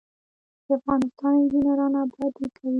[0.65, 2.69] د افغانستان انجنیران ابادي کوي